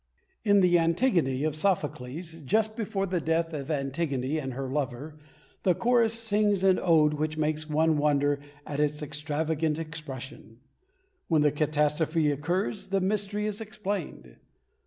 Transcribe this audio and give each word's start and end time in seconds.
In 0.43 0.61
the 0.61 0.79
Antigone 0.79 1.43
of 1.43 1.55
Sophocles, 1.55 2.41
just 2.43 2.75
before 2.75 3.05
the 3.05 3.21
death 3.21 3.53
of 3.53 3.69
Antigone 3.69 4.39
and 4.39 4.53
her 4.55 4.67
lover, 4.67 5.19
the 5.61 5.75
chorus 5.75 6.15
sings 6.15 6.63
an 6.63 6.79
ode 6.81 7.13
which 7.13 7.37
makes 7.37 7.69
one 7.69 7.97
wonder 7.99 8.39
at 8.65 8.79
its 8.79 9.03
extravagant 9.03 9.77
expression. 9.77 10.57
When 11.27 11.43
the 11.43 11.51
catastrophe 11.51 12.31
occurs, 12.31 12.87
the 12.87 12.99
mystery 12.99 13.45
is 13.45 13.61
explained. 13.61 14.37